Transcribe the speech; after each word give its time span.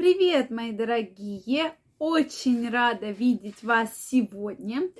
Привет, 0.00 0.48
мои 0.48 0.72
дорогие! 0.72 1.74
Очень 1.98 2.70
рада 2.70 3.10
видеть 3.10 3.62
вас 3.62 3.90
сегодня. 3.98 4.90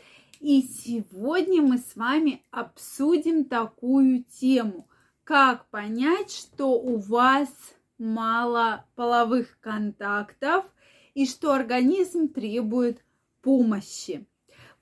И 0.41 0.61
сегодня 0.61 1.63
мы 1.63 1.79
с 1.79 1.97
вами 1.97 2.45
обсудим 2.51 3.47
такую 3.47 4.25
тему. 4.25 4.91
Как 5.25 5.71
понять, 5.71 6.31
что 6.31 6.79
у 6.79 6.99
вас 6.99 7.49
мало 7.97 8.85
половых 8.95 9.59
контактов 9.61 10.67
и 11.15 11.25
что 11.25 11.55
организм 11.55 12.29
требует 12.29 13.03
помощи. 13.41 14.27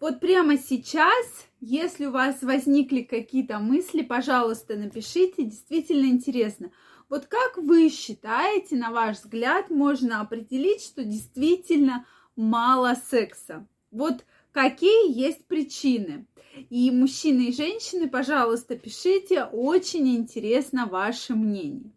Вот 0.01 0.19
прямо 0.19 0.59
сейчас, 0.59 1.47
если 1.61 2.07
у 2.07 2.11
вас 2.11 2.43
возникли 2.43 3.03
какие-то 3.03 3.61
мысли, 3.61 4.03
пожалуйста, 4.03 4.75
напишите, 4.75 5.45
действительно 5.45 6.07
интересно. 6.07 6.73
Вот 7.09 7.27
как 7.27 7.57
вы 7.57 7.89
считаете, 7.89 8.77
на 8.77 8.91
ваш 8.91 9.19
взгляд, 9.19 9.71
можно 9.71 10.21
определить, 10.21 10.83
что 10.83 11.05
действительно 11.05 12.05
мало 12.37 12.95
секса? 12.95 13.67
Вот 13.91 14.25
какие 14.53 15.13
есть 15.13 15.47
причины? 15.47 16.27
И 16.71 16.91
мужчины 16.91 17.49
и 17.49 17.55
женщины, 17.55 18.09
пожалуйста, 18.09 18.77
пишите, 18.77 19.45
очень 19.45 20.17
интересно 20.17 20.87
ваше 20.87 21.35
мнение. 21.35 21.93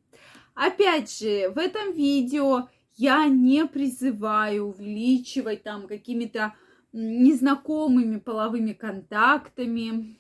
Опять 0.54 1.18
же, 1.18 1.50
в 1.50 1.58
этом 1.58 1.94
видео 1.94 2.70
я 2.96 3.28
не 3.28 3.66
призываю 3.66 4.68
увеличивать 4.68 5.64
там 5.64 5.88
какими-то 5.88 6.54
незнакомыми 6.94 8.20
половыми 8.20 8.74
контактами 8.74 10.18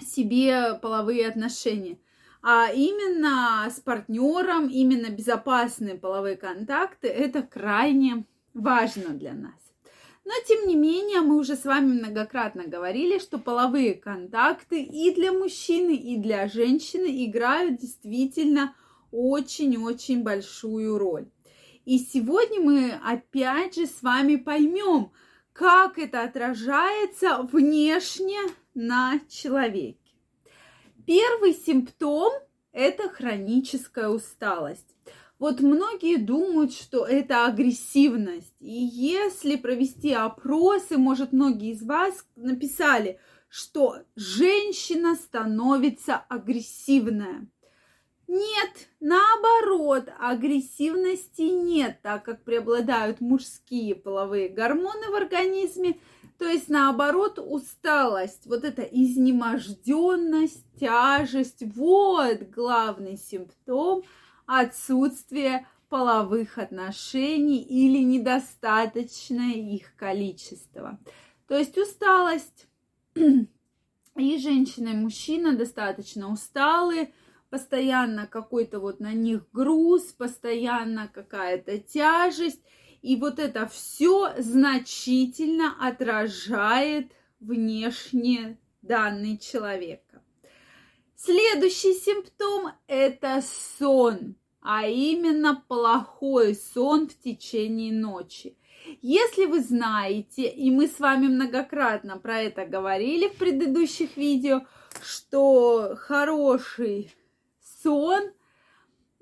себе 0.00 0.74
половые 0.82 1.28
отношения, 1.28 1.98
а 2.46 2.70
именно 2.70 3.66
с 3.70 3.80
партнером, 3.80 4.68
именно 4.68 5.08
безопасные 5.08 5.94
половые 5.94 6.36
контакты, 6.36 7.08
это 7.08 7.42
крайне 7.42 8.26
важно 8.52 9.14
для 9.14 9.32
нас. 9.32 9.54
Но, 10.26 10.32
тем 10.46 10.68
не 10.68 10.76
менее, 10.76 11.22
мы 11.22 11.38
уже 11.38 11.56
с 11.56 11.64
вами 11.64 11.94
многократно 11.94 12.64
говорили, 12.64 13.18
что 13.18 13.38
половые 13.38 13.94
контакты 13.94 14.82
и 14.82 15.14
для 15.14 15.32
мужчины, 15.32 15.96
и 15.96 16.18
для 16.18 16.46
женщины 16.46 17.24
играют 17.24 17.78
действительно 17.78 18.76
очень-очень 19.10 20.22
большую 20.22 20.98
роль. 20.98 21.30
И 21.86 21.98
сегодня 21.98 22.60
мы 22.60 22.92
опять 23.02 23.76
же 23.76 23.86
с 23.86 24.02
вами 24.02 24.36
поймем, 24.36 25.12
как 25.54 25.98
это 25.98 26.22
отражается 26.22 27.38
внешне 27.50 28.40
на 28.74 29.18
человеке. 29.30 30.03
Первый 31.06 31.52
симптом– 31.54 32.32
это 32.72 33.08
хроническая 33.08 34.08
усталость. 34.08 34.94
Вот 35.38 35.60
многие 35.60 36.16
думают, 36.16 36.72
что 36.72 37.04
это 37.04 37.46
агрессивность. 37.46 38.54
И 38.60 38.72
если 38.72 39.56
провести 39.56 40.12
опросы, 40.12 40.96
может, 40.96 41.32
многие 41.32 41.72
из 41.72 41.82
вас 41.82 42.24
написали, 42.36 43.18
что 43.48 43.98
женщина 44.16 45.14
становится 45.16 46.16
агрессивная. 46.16 47.46
Нет, 48.26 48.88
наоборот, 49.00 50.08
агрессивности 50.18 51.42
нет, 51.42 51.98
так 52.02 52.24
как 52.24 52.42
преобладают 52.42 53.20
мужские 53.20 53.94
половые 53.94 54.48
гормоны 54.48 55.10
в 55.10 55.14
организме, 55.14 55.98
то 56.38 56.46
есть 56.46 56.68
наоборот 56.68 57.38
усталость, 57.38 58.46
вот 58.46 58.64
эта 58.64 58.82
изнеможденность, 58.82 60.64
тяжесть, 60.78 61.62
вот 61.74 62.42
главный 62.50 63.16
симптом 63.16 64.02
отсутствия 64.46 65.66
половых 65.88 66.58
отношений 66.58 67.62
или 67.62 68.02
недостаточное 68.02 69.54
их 69.54 69.94
количество. 69.96 70.98
То 71.46 71.56
есть 71.56 71.78
усталость 71.78 72.66
и 73.14 74.38
женщина, 74.38 74.88
и 74.88 74.96
мужчина 74.96 75.56
достаточно 75.56 76.32
усталые, 76.32 77.12
постоянно 77.48 78.26
какой-то 78.26 78.80
вот 78.80 78.98
на 78.98 79.12
них 79.12 79.48
груз, 79.52 80.12
постоянно 80.12 81.06
какая-то 81.06 81.78
тяжесть. 81.78 82.60
И 83.04 83.16
вот 83.16 83.38
это 83.38 83.66
все 83.66 84.32
значительно 84.38 85.76
отражает 85.78 87.12
внешне 87.38 88.58
данный 88.80 89.36
человека. 89.36 90.22
Следующий 91.14 91.92
симптом– 91.92 92.72
это 92.86 93.42
сон, 93.78 94.36
а 94.62 94.86
именно 94.86 95.62
плохой 95.68 96.54
сон 96.54 97.10
в 97.10 97.20
течение 97.20 97.92
ночи. 97.92 98.56
Если 99.02 99.44
вы 99.44 99.60
знаете, 99.60 100.48
и 100.48 100.70
мы 100.70 100.88
с 100.88 100.98
вами 100.98 101.26
многократно 101.26 102.16
про 102.16 102.40
это 102.40 102.64
говорили 102.64 103.28
в 103.28 103.36
предыдущих 103.36 104.16
видео, 104.16 104.62
что 105.02 105.94
хороший 106.00 107.12
сон 107.82 108.30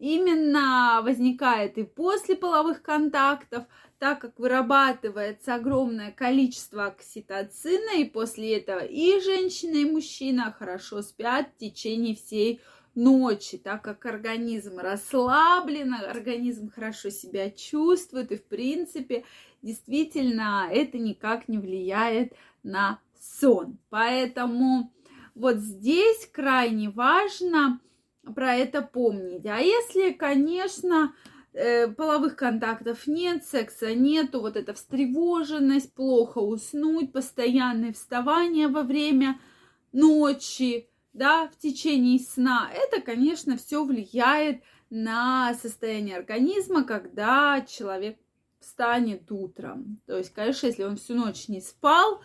именно 0.02 1.00
возникает 1.04 1.78
и 1.78 1.84
после 1.84 2.34
половых 2.34 2.82
контактов, 2.82 3.66
так 4.00 4.18
как 4.18 4.36
вырабатывается 4.36 5.54
огромное 5.54 6.10
количество 6.10 6.86
окситоцина, 6.86 8.00
и 8.00 8.04
после 8.04 8.58
этого 8.58 8.80
и 8.80 9.20
женщина, 9.20 9.76
и 9.76 9.84
мужчина 9.84 10.52
хорошо 10.58 11.02
спят 11.02 11.50
в 11.54 11.60
течение 11.60 12.16
всей 12.16 12.60
ночи, 12.96 13.58
так 13.58 13.82
как 13.82 14.04
организм 14.04 14.80
расслаблен, 14.80 15.94
организм 15.94 16.68
хорошо 16.68 17.10
себя 17.10 17.48
чувствует, 17.50 18.32
и 18.32 18.38
в 18.38 18.44
принципе 18.44 19.24
действительно 19.62 20.68
это 20.68 20.98
никак 20.98 21.46
не 21.46 21.58
влияет 21.58 22.32
на 22.64 22.98
сон. 23.20 23.78
Поэтому 23.88 24.92
вот 25.36 25.58
здесь 25.58 26.28
крайне 26.32 26.90
важно– 26.90 27.78
про 28.34 28.54
это 28.54 28.82
помнить. 28.82 29.46
А 29.46 29.58
если, 29.58 30.12
конечно, 30.12 31.14
э, 31.52 31.88
половых 31.88 32.36
контактов 32.36 33.06
нет, 33.06 33.44
секса 33.44 33.94
нету, 33.94 34.40
вот 34.40 34.56
эта 34.56 34.74
встревоженность, 34.74 35.94
плохо 35.94 36.38
уснуть, 36.38 37.12
постоянное 37.12 37.92
вставание 37.92 38.68
во 38.68 38.82
время 38.82 39.40
ночи, 39.92 40.88
да, 41.12 41.48
в 41.48 41.58
течение 41.58 42.18
сна, 42.18 42.70
это, 42.72 43.02
конечно, 43.02 43.56
все 43.56 43.84
влияет 43.84 44.62
на 44.88 45.54
состояние 45.54 46.16
организма, 46.16 46.84
когда 46.84 47.60
человек 47.62 48.18
встанет 48.60 49.30
утром. 49.30 50.00
То 50.06 50.18
есть, 50.18 50.32
конечно, 50.32 50.66
если 50.66 50.84
он 50.84 50.96
всю 50.96 51.14
ночь 51.14 51.48
не 51.48 51.60
спал, 51.60 52.20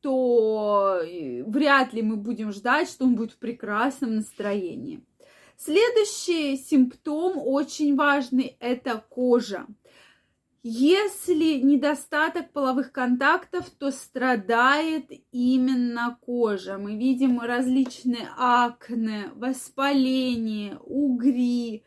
то 0.00 1.00
э, 1.02 1.42
вряд 1.44 1.92
ли 1.92 2.02
мы 2.02 2.16
будем 2.16 2.52
ждать, 2.52 2.88
что 2.88 3.04
он 3.04 3.14
будет 3.14 3.32
в 3.32 3.38
прекрасном 3.38 4.16
настроении. 4.16 5.02
Следующий 5.58 6.56
симптом 6.56 7.38
очень 7.38 7.96
важный– 7.96 8.56
это 8.60 9.02
кожа. 9.08 9.66
Если 10.62 11.60
недостаток 11.60 12.50
половых 12.50 12.92
контактов, 12.92 13.70
то 13.70 13.90
страдает 13.90 15.06
именно 15.30 16.18
кожа. 16.20 16.76
Мы 16.76 16.96
видим 16.96 17.40
различные 17.40 18.28
акне, 18.36 19.30
воспаления, 19.36 20.76
угри, 20.78 21.84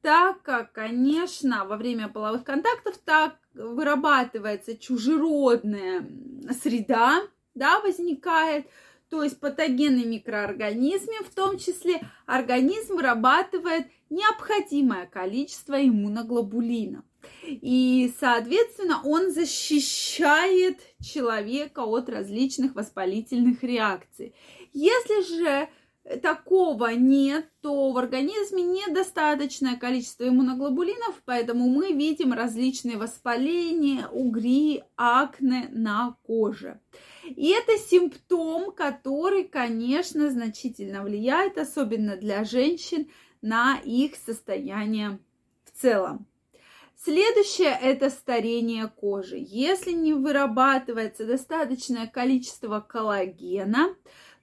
так 0.00 0.42
как, 0.42 0.72
конечно, 0.72 1.64
во 1.64 1.76
время 1.76 2.08
половых 2.08 2.42
контактов 2.42 2.98
так 3.04 3.36
вырабатывается 3.54 4.76
чужеродная 4.76 6.08
среда, 6.62 7.20
да, 7.54 7.80
возникает, 7.80 8.66
то 9.12 9.22
есть 9.22 9.40
патогенные 9.40 10.06
микроорганизмы, 10.06 11.22
в 11.22 11.34
том 11.34 11.58
числе 11.58 12.00
организм 12.24 12.94
вырабатывает 12.94 13.88
необходимое 14.08 15.04
количество 15.04 15.78
иммуноглобулина. 15.86 17.04
И, 17.44 18.10
соответственно, 18.18 19.02
он 19.04 19.30
защищает 19.30 20.78
человека 20.98 21.80
от 21.80 22.08
различных 22.08 22.74
воспалительных 22.74 23.62
реакций. 23.62 24.34
Если 24.72 25.36
же 25.36 25.68
такого 26.22 26.88
нет, 26.94 27.48
то 27.60 27.92
в 27.92 27.98
организме 27.98 28.62
недостаточное 28.62 29.76
количество 29.76 30.28
иммуноглобулинов, 30.28 31.22
поэтому 31.24 31.68
мы 31.68 31.92
видим 31.92 32.32
различные 32.32 32.96
воспаления, 32.96 34.08
угри, 34.08 34.82
акне 34.96 35.68
на 35.70 36.16
коже. 36.22 36.80
И 37.24 37.50
это 37.50 37.78
симптом, 37.78 38.72
который, 38.72 39.44
конечно, 39.44 40.30
значительно 40.30 41.02
влияет, 41.02 41.56
особенно 41.58 42.16
для 42.16 42.44
женщин, 42.44 43.08
на 43.40 43.78
их 43.84 44.16
состояние 44.16 45.18
в 45.64 45.80
целом. 45.80 46.26
Следующее– 47.04 47.76
это 47.82 48.10
старение 48.10 48.86
кожи. 48.86 49.36
Если 49.36 49.90
не 49.90 50.12
вырабатывается 50.12 51.26
достаточное 51.26 52.06
количество 52.06 52.78
коллагена, 52.78 53.96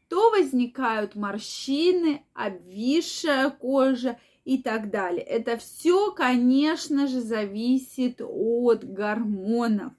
то 0.10 0.32
возникают 0.32 1.16
морщины, 1.16 2.24
обвисшая 2.34 3.50
кожа 3.52 4.20
и 4.44 4.62
так 4.62 4.90
далее. 4.90 5.22
Это 5.22 5.58
все, 5.58 6.12
конечно 6.12 7.08
же, 7.08 7.22
зависит 7.22 8.20
от 8.22 8.84
гормонов. 8.84 9.94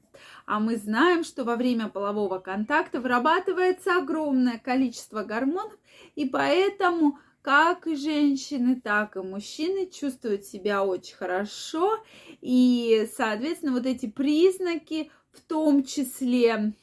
А 0.46 0.58
мы 0.58 0.76
знаем, 0.76 1.22
что 1.22 1.44
во 1.44 1.54
время 1.56 1.88
полового 1.88 2.38
контакта 2.38 3.00
вырабатывается 3.00 3.96
огромное 3.96 4.58
количество 4.58 5.22
гормонов, 5.22 5.78
и 6.16 6.28
поэтому 6.28 7.18
как 7.42 7.86
и 7.86 7.94
женщины, 7.94 8.80
так 8.80 9.16
и 9.16 9.20
мужчины 9.20 9.88
чувствуют 9.88 10.44
себя 10.44 10.84
очень 10.84 11.16
хорошо. 11.16 12.02
И, 12.40 13.08
соответственно, 13.16 13.72
вот 13.72 13.86
эти 13.86 14.06
признаки, 14.06 15.10
в 15.32 15.40
том 15.40 15.84
числе 15.84 16.74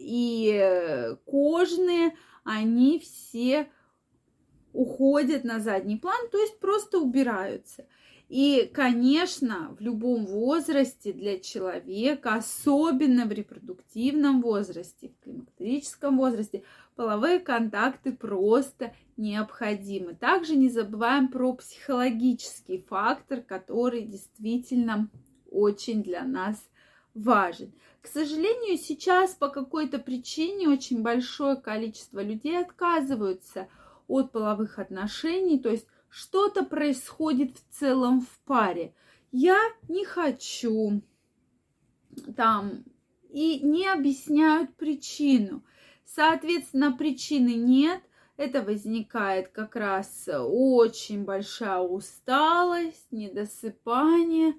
и 0.00 1.16
кожные, 1.26 2.16
они 2.44 2.98
все 2.98 3.68
уходят 4.72 5.44
на 5.44 5.60
задний 5.60 5.96
план, 5.96 6.28
то 6.30 6.38
есть 6.38 6.58
просто 6.58 6.98
убираются. 6.98 7.86
И, 8.28 8.70
конечно, 8.72 9.74
в 9.76 9.80
любом 9.80 10.24
возрасте 10.24 11.12
для 11.12 11.40
человека, 11.40 12.36
особенно 12.36 13.26
в 13.26 13.32
репродуктивном 13.32 14.40
возрасте, 14.40 15.08
в 15.08 15.24
климактерическом 15.24 16.16
возрасте, 16.16 16.62
половые 16.94 17.40
контакты 17.40 18.12
просто 18.12 18.94
необходимы. 19.16 20.14
Также 20.14 20.54
не 20.54 20.68
забываем 20.68 21.26
про 21.26 21.54
психологический 21.54 22.84
фактор, 22.88 23.40
который 23.40 24.02
действительно 24.02 25.10
очень 25.50 26.04
для 26.04 26.22
нас 26.22 26.64
важен. 27.14 27.72
К 28.00 28.06
сожалению, 28.06 28.78
сейчас 28.78 29.34
по 29.34 29.48
какой-то 29.48 29.98
причине 29.98 30.68
очень 30.68 31.02
большое 31.02 31.56
количество 31.56 32.22
людей 32.22 32.58
отказываются 32.58 33.68
от 34.08 34.32
половых 34.32 34.78
отношений, 34.78 35.58
то 35.58 35.68
есть 35.68 35.86
что-то 36.08 36.64
происходит 36.64 37.56
в 37.58 37.78
целом 37.78 38.22
в 38.22 38.38
паре. 38.46 38.94
Я 39.32 39.58
не 39.88 40.04
хочу 40.04 41.02
там 42.36 42.84
и 43.28 43.60
не 43.60 43.86
объясняют 43.86 44.74
причину. 44.74 45.62
Соответственно, 46.04 46.92
причины 46.92 47.54
нет. 47.54 48.02
Это 48.36 48.62
возникает 48.62 49.48
как 49.48 49.76
раз 49.76 50.26
очень 50.26 51.24
большая 51.24 51.80
усталость, 51.80 53.06
недосыпание, 53.12 54.54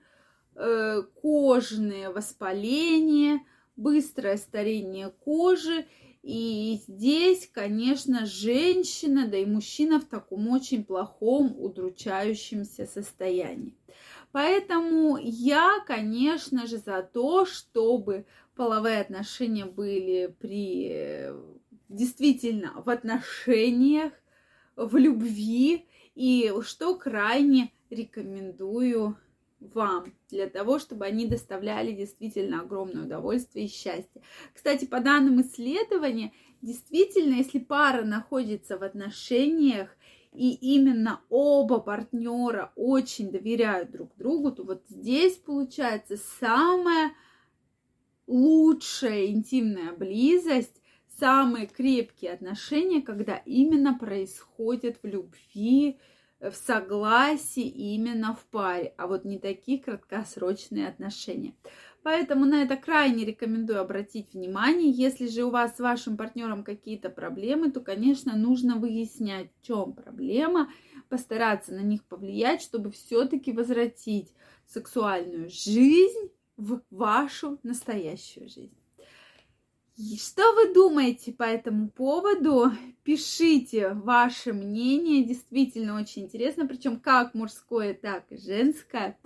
кожные 0.53 2.09
воспаления, 2.09 3.41
быстрое 3.75 4.37
старение 4.37 5.09
кожи 5.09 5.85
и 6.23 6.79
здесь, 6.87 7.49
конечно, 7.51 8.27
женщина, 8.27 9.27
да 9.27 9.37
и 9.37 9.45
мужчина 9.45 9.99
в 9.99 10.05
таком 10.05 10.49
очень 10.49 10.83
плохом, 10.83 11.55
удручающемся 11.57 12.85
состоянии. 12.85 13.75
Поэтому 14.31 15.17
я, 15.17 15.79
конечно 15.87 16.67
же, 16.67 16.77
за 16.77 17.01
то, 17.01 17.45
чтобы 17.45 18.25
половые 18.55 19.01
отношения 19.01 19.65
были 19.65 20.33
при 20.39 21.31
действительно 21.89 22.81
в 22.85 22.89
отношениях, 22.89 24.13
в 24.75 24.95
любви, 24.95 25.87
и 26.13 26.53
что 26.61 26.95
крайне 26.95 27.73
рекомендую 27.89 29.17
вам, 29.61 30.11
для 30.29 30.49
того, 30.49 30.79
чтобы 30.79 31.05
они 31.05 31.27
доставляли 31.27 31.93
действительно 31.93 32.61
огромное 32.61 33.05
удовольствие 33.05 33.65
и 33.65 33.69
счастье. 33.69 34.21
Кстати, 34.53 34.85
по 34.85 34.99
данным 34.99 35.41
исследования, 35.41 36.33
действительно, 36.61 37.35
если 37.35 37.59
пара 37.59 38.03
находится 38.03 38.77
в 38.77 38.83
отношениях, 38.83 39.95
и 40.33 40.53
именно 40.53 41.21
оба 41.29 41.79
партнера 41.79 42.71
очень 42.75 43.31
доверяют 43.31 43.91
друг 43.91 44.15
другу, 44.15 44.51
то 44.51 44.63
вот 44.63 44.83
здесь 44.87 45.35
получается 45.35 46.17
самая 46.39 47.11
лучшая 48.27 49.27
интимная 49.27 49.91
близость, 49.91 50.81
самые 51.19 51.67
крепкие 51.67 52.31
отношения, 52.31 53.01
когда 53.01 53.35
именно 53.45 53.97
происходят 53.97 54.97
в 55.03 55.07
любви, 55.07 55.99
в 56.41 56.55
согласии 56.55 57.67
именно 57.67 58.33
в 58.33 58.43
паре, 58.45 58.93
а 58.97 59.07
вот 59.07 59.25
не 59.25 59.37
такие 59.37 59.79
краткосрочные 59.79 60.87
отношения. 60.87 61.53
Поэтому 62.03 62.45
на 62.45 62.63
это 62.63 62.77
крайне 62.77 63.25
рекомендую 63.25 63.79
обратить 63.79 64.33
внимание. 64.33 64.89
Если 64.89 65.27
же 65.27 65.43
у 65.43 65.51
вас 65.51 65.75
с 65.75 65.79
вашим 65.79 66.17
партнером 66.17 66.63
какие-то 66.63 67.11
проблемы, 67.11 67.71
то, 67.71 67.79
конечно, 67.79 68.35
нужно 68.35 68.77
выяснять, 68.77 69.51
в 69.61 69.67
чем 69.67 69.93
проблема, 69.93 70.71
постараться 71.09 71.73
на 71.73 71.81
них 71.81 72.03
повлиять, 72.05 72.63
чтобы 72.63 72.89
все-таки 72.89 73.51
возвратить 73.51 74.33
сексуальную 74.65 75.49
жизнь 75.49 76.31
в 76.57 76.81
вашу 76.89 77.59
настоящую 77.61 78.49
жизнь. 78.49 78.80
Что 80.17 80.53
вы 80.53 80.73
думаете 80.73 81.31
по 81.31 81.43
этому 81.43 81.89
поводу? 81.89 82.71
Пишите 83.03 83.89
ваше 83.89 84.51
мнение, 84.51 85.23
действительно 85.23 85.99
очень 85.99 86.23
интересно, 86.23 86.65
причем 86.65 86.99
как 86.99 87.35
мужское, 87.35 87.93
так 87.93 88.23
и 88.31 88.37
женское. 88.37 89.19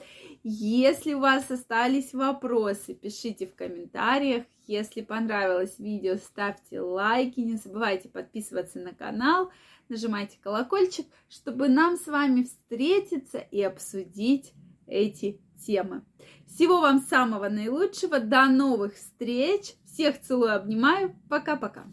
Если 0.44 1.14
у 1.14 1.20
вас 1.20 1.50
остались 1.50 2.14
вопросы, 2.14 2.94
пишите 2.94 3.48
в 3.48 3.56
комментариях. 3.56 4.44
Если 4.68 5.02
понравилось 5.02 5.80
видео, 5.80 6.18
ставьте 6.18 6.82
лайки, 6.82 7.40
не 7.40 7.56
забывайте 7.56 8.10
подписываться 8.10 8.80
на 8.80 8.94
канал, 8.94 9.52
нажимайте 9.88 10.38
колокольчик, 10.42 11.06
чтобы 11.30 11.70
нам 11.70 11.96
с 11.96 12.08
вами 12.08 12.44
встретиться 12.44 13.38
и 13.38 13.62
обсудить 13.62 14.52
эти 14.88 15.40
темы. 15.66 16.04
Всего 16.48 16.82
вам 16.82 17.00
самого 17.00 17.50
наилучшего, 17.50 18.20
до 18.20 18.46
новых 18.46 18.96
встреч! 18.96 19.76
Всех 19.86 20.22
целую, 20.22 20.56
обнимаю. 20.56 21.16
Пока-пока. 21.30 21.86